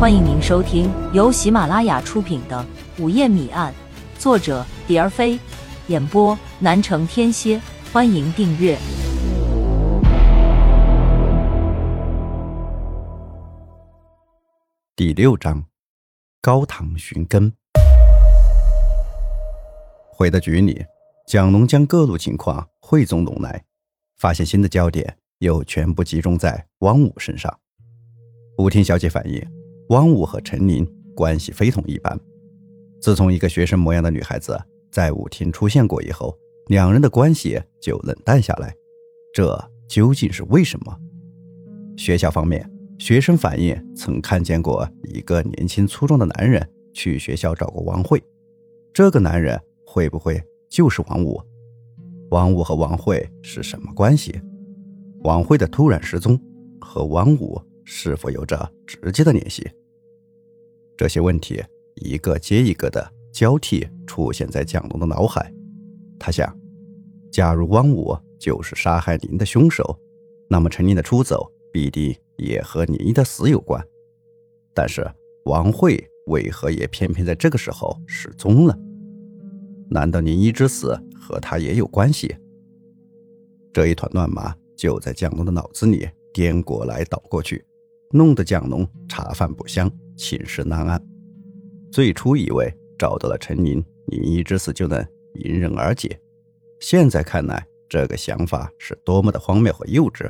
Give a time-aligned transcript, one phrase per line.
[0.00, 2.64] 欢迎您收听由喜马拉雅出品的
[3.02, 3.74] 《午夜谜案》，
[4.22, 5.36] 作者蝶儿飞，
[5.88, 7.60] 演播南城天蝎。
[7.92, 8.78] 欢迎订阅
[14.94, 15.64] 第六章：
[16.40, 17.52] 高堂寻根。
[20.12, 20.86] 回到局里，
[21.26, 23.64] 蒋龙将各路情况汇总拢来，
[24.16, 27.52] 发现新的焦点又全部集中在汪武身上。
[28.58, 29.57] 舞厅小姐反映。
[29.88, 32.18] 汪武和陈琳关系非同一般。
[33.00, 34.58] 自从一个学生模样的女孩子
[34.90, 38.74] 在舞厅出现过以后，两人的关系就冷淡下来。
[39.32, 40.96] 这究竟是为什么？
[41.96, 48.22] 学校方面，学生反映曾看见过一个年轻粗壮的男人去学校找过王慧。
[48.92, 51.40] 这个男人会不会就是王武？
[52.30, 54.38] 王武和王慧是什么关系？
[55.24, 56.38] 王慧的突然失踪
[56.80, 57.60] 和王武
[57.90, 59.66] 是否有着直接的联系？
[60.94, 65.50] 这些问题一个接一个的交替出现在蒋龙的脑海。
[66.18, 66.54] 他想，
[67.32, 69.98] 假如汪武就是杀害您的凶手，
[70.50, 73.82] 那么陈琳的出走必定也和林的死有关。
[74.74, 75.10] 但是
[75.46, 78.78] 王慧为何也偏偏在这个时候失踪了？
[79.88, 82.36] 难道林一之死和他也有关系？
[83.72, 87.64] 这一团乱麻就在蒋龙的脑子里颠过来倒过去，
[88.12, 89.90] 弄得蒋龙茶饭不香。
[90.20, 91.00] 寝食难安，
[91.92, 95.00] 最初以为找到了陈宁，林一之死就能
[95.34, 96.20] 迎刃而解。
[96.80, 100.28] 现在看来，这个想法是多么的荒谬和幼稚。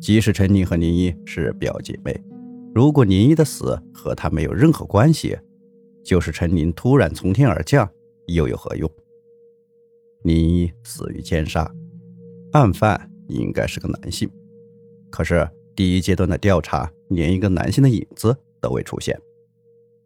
[0.00, 2.18] 即使陈琳和林一是表姐妹，
[2.74, 5.36] 如果林一的死和她没有任何关系，
[6.02, 7.86] 就是陈琳突然从天而降，
[8.28, 8.90] 又有何用？
[10.22, 11.70] 林一死于奸杀，
[12.52, 14.26] 案犯应该是个男性，
[15.10, 15.46] 可是
[15.80, 18.36] 第一阶段的调查连一个男性的影子。
[18.60, 19.18] 都未出现，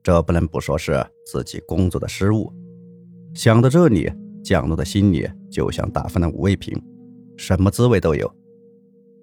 [0.05, 2.53] 这不能不说是自己工作的失误。
[3.35, 4.09] 想到这里，
[4.45, 6.81] 蒋璐的心里就像打翻了五味瓶，
[7.37, 8.33] 什么滋味都有。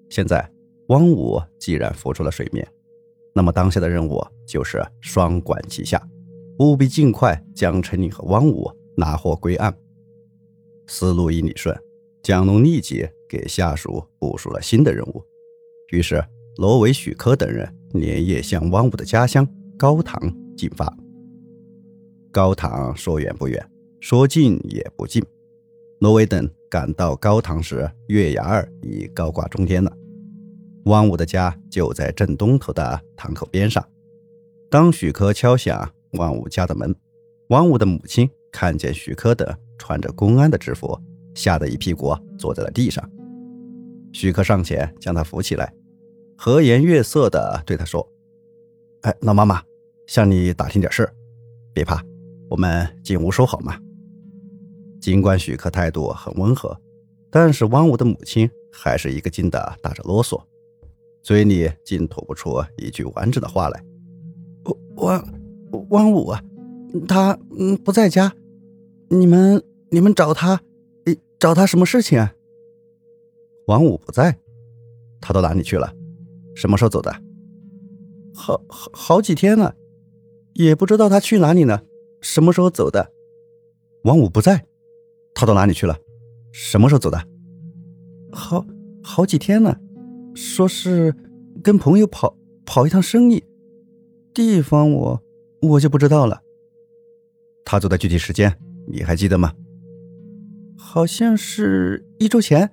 [0.09, 0.45] 现在
[0.89, 2.67] 汪武既然浮出了水面，
[3.33, 6.05] 那么当下的任务就是双管齐下，
[6.59, 9.73] 务必尽快将陈琳和汪武拿获归案。
[10.87, 11.73] 思路一理顺，
[12.21, 15.23] 蒋龙立即给下属部署了新的任务，
[15.93, 16.21] 于是
[16.57, 17.67] 罗维、许科等人。
[17.93, 19.45] 连夜向汪武的家乡
[19.77, 20.17] 高唐
[20.55, 20.97] 进发。
[22.31, 23.69] 高唐说远不远，
[23.99, 25.21] 说近也不近。
[25.99, 29.91] 罗维等赶到高唐时，月牙儿已高挂中天了。
[30.85, 33.85] 汪武的家就在正东头的堂口边上。
[34.69, 36.95] 当许科敲响汪武家的门，
[37.49, 39.45] 汪武的母亲看见许科等
[39.77, 40.97] 穿着公安的制服，
[41.35, 43.05] 吓得一屁股坐在了地上。
[44.13, 45.73] 许科上前将他扶起来。
[46.43, 48.11] 和颜悦色地对他说
[49.05, 49.61] ：“哎，老妈妈，
[50.07, 51.07] 向你打听点事，
[51.71, 52.03] 别怕，
[52.49, 53.79] 我们进屋说好吗？”
[54.99, 56.75] 尽管许克态度很温和，
[57.29, 60.41] 但是汪武的母亲还是一个劲的打着啰嗦，
[61.21, 63.83] 嘴里竟吐不出一句完整的话来。
[64.95, 65.23] 汪
[65.91, 66.41] 汪武啊，
[67.07, 68.33] 他嗯不在家，
[69.09, 70.59] 你们你们找他，
[71.37, 72.33] 找他什么事情啊？
[73.67, 74.35] 王武不在，
[75.21, 75.93] 他到哪里去了？
[76.55, 77.11] 什么时候走的？
[78.33, 79.75] 好好好几天了，
[80.53, 81.83] 也不知道他去哪里了。
[82.21, 83.11] 什么时候走的？
[84.03, 84.65] 王五不在，
[85.33, 85.97] 他到哪里去了？
[86.51, 87.21] 什么时候走的？
[88.31, 88.65] 好
[89.03, 89.79] 好几天了，
[90.33, 91.13] 说是
[91.63, 93.43] 跟朋友跑跑一趟生意，
[94.33, 95.21] 地方我
[95.61, 96.41] 我就不知道了。
[97.65, 98.57] 他走的具体时间
[98.87, 99.53] 你还记得吗？
[100.77, 102.71] 好像是一周前，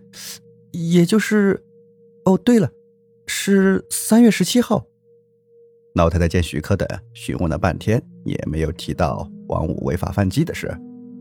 [0.72, 1.62] 也就是……
[2.24, 2.72] 哦，对了。
[3.28, 4.84] 是三月十七号。
[5.94, 10.74] 老太太见许科等询问了半天，也没有提到王五违法犯纪的事，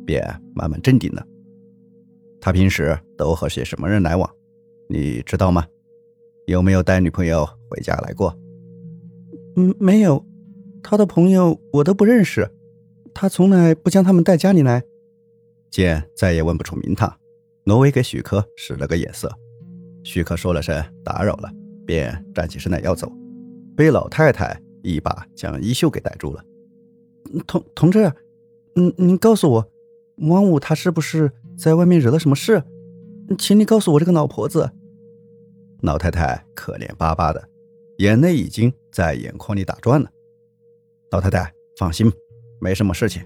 [0.06, 0.24] 便
[0.56, 1.26] 慢慢镇定了。
[2.40, 4.30] 他平时都和些什么人来往？
[4.88, 5.66] 你知道吗？
[6.46, 8.34] 有没有带女朋友回家来过？
[9.58, 10.26] 嗯，没有。
[10.82, 12.50] 他的朋友我都不认识，
[13.14, 14.82] 他从来不将他们带家里来。
[15.70, 17.14] 见再也问不出名堂，
[17.66, 19.30] 挪威给许科使了个眼色。
[20.04, 21.52] 许科说了声打扰了。
[21.88, 23.12] 便站起身来要走，
[23.76, 26.44] 被老太太一把将衣袖给逮住了。
[27.48, 28.12] 同同志，
[28.76, 29.68] 嗯，您告诉我，
[30.18, 32.62] 王武他是不是在外面惹了什么事？
[33.40, 34.70] 请你告诉我这个老婆子。
[35.82, 37.50] 老太太可怜巴巴的，
[37.98, 40.10] 眼泪已经在眼眶里打转了。
[41.12, 42.12] 老太太放心，
[42.60, 43.24] 没什么事情，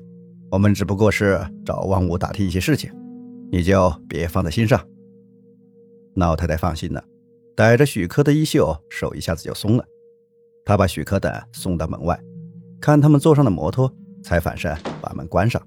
[0.52, 2.92] 我们只不过是找王武打听一些事情，
[3.52, 4.86] 你就别放在心上。
[6.16, 7.04] 老太太放心了。
[7.56, 9.86] 逮着许科的衣袖，手一下子就松了。
[10.66, 12.20] 他把许可等送到门外，
[12.80, 13.92] 看他们坐上了摩托，
[14.24, 15.62] 才反身把门关上。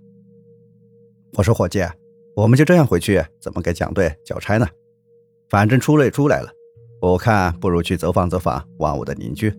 [1.36, 1.80] 我说：“伙计，
[2.36, 4.66] 我们就这样回去，怎么给蒋队交差呢？
[5.48, 6.48] 反正出来出来了，
[7.00, 9.52] 我看不如去走访走访王五的邻居，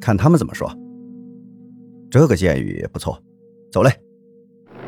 [0.00, 0.70] 看他们怎么说。”
[2.10, 3.22] 这个建议不错，
[3.70, 3.90] 走嘞！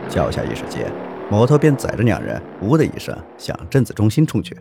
[0.09, 0.91] 脚下一时间，
[1.31, 4.57] 摩托便载着两人，呜的一声向镇子中心冲去。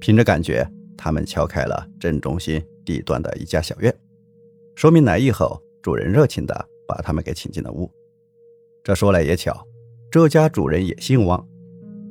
[0.00, 0.66] 凭着感觉，
[1.02, 3.94] 他们敲开了镇中心地段的一家小院，
[4.74, 7.90] 说明来意后，主人热情地把他们给请进了屋。
[8.84, 9.66] 这说来也巧。
[10.10, 11.48] 这家主人也姓汪，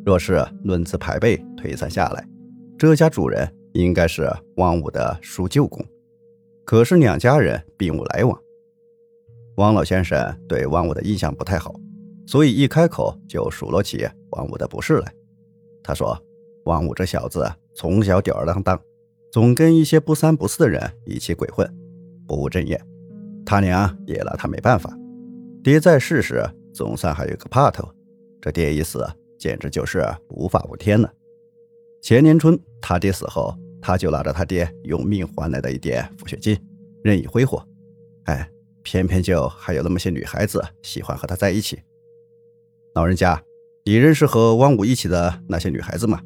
[0.03, 2.27] 若是论资排辈推算下来，
[2.79, 5.85] 这家主人应该是汪武的叔舅公。
[6.65, 8.41] 可是两家人并无来往，
[9.57, 11.75] 汪老先生对汪武的印象不太好，
[12.25, 15.13] 所以一开口就数落起汪武的不是来。
[15.83, 16.17] 他说
[16.69, 18.79] ：“王武这小子从小吊儿郎当，
[19.31, 21.67] 总跟一些不三不四的人一起鬼混，
[22.27, 22.79] 不务正业。
[23.45, 24.95] 他娘也拿他没办法，
[25.63, 27.89] 爹在世时。”总算还有个怕头，
[28.39, 29.05] 这爹一死，
[29.39, 31.11] 简直就是无法无天了。
[32.01, 36.57] 前年春他爹死后，他就拿着他爹用命换来的一点抚恤金，
[37.03, 37.61] 任意挥霍。
[38.25, 38.47] 哎，
[38.83, 41.81] 偏偏就还有那么些女孩子喜欢和他在一起。
[42.93, 43.41] 老人家，
[43.83, 46.21] 你认识和汪武一起的那些女孩子吗？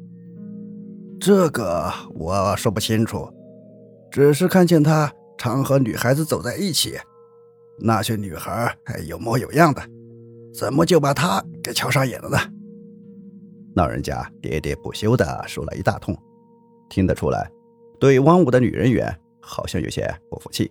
[1.26, 3.26] 这个我说不清楚，
[4.10, 6.98] 只是看见他常和女孩子走在一起，
[7.78, 9.82] 那些女孩还有模有样的。
[10.52, 12.36] 怎么就把他给瞧上眼了呢？
[13.74, 16.14] 老人家喋喋不休的说了一大通，
[16.90, 17.50] 听得出来，
[17.98, 19.10] 对汪武的女人缘
[19.40, 20.70] 好像有些不服气。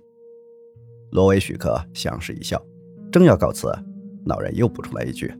[1.13, 2.63] 罗威许克相视一笑，
[3.11, 3.73] 正要告辞，
[4.27, 5.33] 老人又补充了一句：“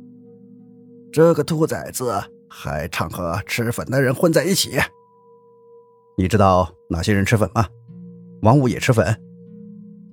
[1.14, 2.12] 这个兔崽子
[2.50, 4.80] 还常和吃粉的人混在一起。
[6.18, 7.68] 你知道哪些人吃粉吗？
[8.42, 9.06] 王五也吃粉？”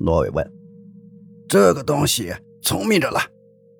[0.00, 0.52] 罗伟问。
[1.48, 2.32] “这个东西
[2.62, 3.20] 聪明着了。”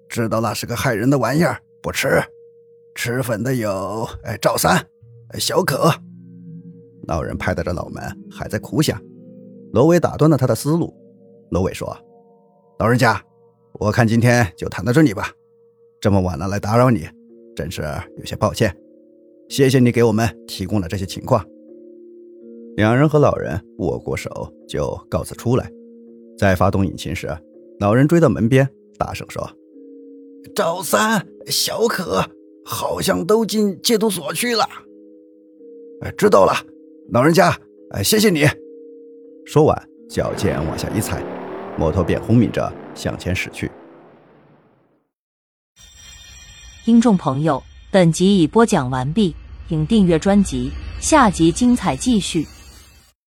[0.09, 2.21] 知道那是个害人的玩意儿，不吃。
[2.97, 4.85] 吃粉的有哎赵三、
[5.35, 5.89] 小可。
[7.07, 9.01] 老人拍打着脑门，还在苦想。
[9.73, 10.93] 罗伟打断了他的思路。
[11.51, 11.97] 罗伟说
[12.81, 13.23] ：“老人家，
[13.75, 15.31] 我看今天就谈到这里吧。
[16.01, 17.09] 这么晚了来打扰你，
[17.55, 17.83] 真是
[18.19, 18.77] 有些抱歉。
[19.49, 21.47] 谢谢你给我们提供了这些情况。”
[22.77, 24.31] 两人和老人握过手，
[24.69, 25.71] 就告辞出来。
[26.39, 27.29] 在发动引擎时，
[27.79, 29.49] 老人追到门边，大声说。
[30.55, 32.25] 赵三、小可
[32.65, 34.65] 好像都进戒毒所去了。
[36.17, 36.55] 知道了，
[37.11, 37.55] 老人家，
[37.91, 38.47] 哎，谢谢你。
[39.45, 41.23] 说完，脚尖往下一踩，
[41.77, 43.71] 摩托便轰鸣着向前驶去。
[46.85, 47.63] 听众朋友，
[47.93, 49.35] 本集已播讲完毕，
[49.69, 50.71] 请订阅专辑，
[51.01, 52.47] 下集精彩继续。